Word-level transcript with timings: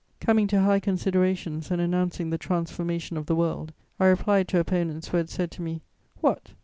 Coming 0.19 0.47
to 0.47 0.61
high 0.63 0.79
considerations 0.79 1.69
and 1.69 1.79
announcing 1.79 2.31
the 2.31 2.39
transformation 2.39 3.17
of 3.17 3.27
the 3.27 3.35
world, 3.35 3.71
I 3.99 4.07
replied 4.07 4.47
to 4.47 4.59
opponents 4.59 5.09
who 5.09 5.17
had 5.17 5.29
said 5.29 5.51
to 5.51 5.61
me, 5.61 5.83
"What! 6.21 6.53